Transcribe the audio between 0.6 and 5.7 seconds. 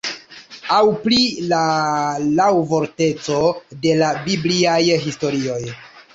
Aŭ pri la laŭvorteco de la bibliaj historioj.